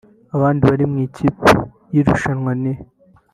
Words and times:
Abandi 0.35 0.61
bari 0.69 0.85
mu 0.91 0.97
ikipe 1.07 1.49
y’irushanwa 1.93 2.51
ni 2.61 2.73